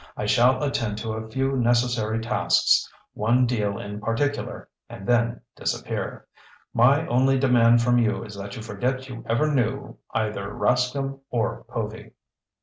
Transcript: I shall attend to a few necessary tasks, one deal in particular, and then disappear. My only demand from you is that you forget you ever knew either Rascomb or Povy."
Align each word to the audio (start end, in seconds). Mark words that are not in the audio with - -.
I 0.17 0.25
shall 0.25 0.63
attend 0.63 0.97
to 0.97 1.11
a 1.13 1.29
few 1.29 1.55
necessary 1.55 2.19
tasks, 2.21 2.91
one 3.13 3.45
deal 3.45 3.77
in 3.77 4.01
particular, 4.01 4.67
and 4.89 5.05
then 5.05 5.41
disappear. 5.55 6.25
My 6.73 7.05
only 7.05 7.37
demand 7.37 7.83
from 7.83 7.99
you 7.99 8.23
is 8.23 8.33
that 8.33 8.55
you 8.55 8.63
forget 8.63 9.09
you 9.09 9.23
ever 9.29 9.53
knew 9.53 9.99
either 10.11 10.51
Rascomb 10.51 11.19
or 11.29 11.65
Povy." 11.67 12.13